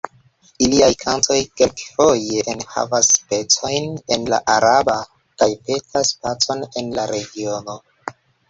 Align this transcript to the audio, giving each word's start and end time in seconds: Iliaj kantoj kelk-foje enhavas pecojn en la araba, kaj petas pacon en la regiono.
Iliaj 0.67 0.87
kantoj 1.01 1.35
kelk-foje 1.61 2.39
enhavas 2.55 3.11
pecojn 3.33 3.87
en 4.17 4.25
la 4.35 4.41
araba, 4.57 4.97
kaj 5.43 5.51
petas 5.69 6.15
pacon 6.25 6.69
en 6.83 6.93
la 7.01 7.07
regiono. 7.17 7.79